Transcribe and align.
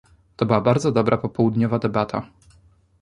To 0.35 0.45
była 0.45 0.61
bardzo 0.61 0.91
dobra 0.91 1.17
popołudniowa 1.17 1.79
debata 1.79 2.27